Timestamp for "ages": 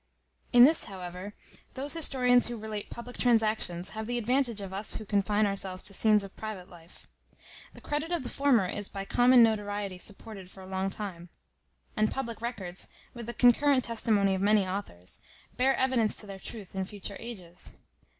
17.19-17.73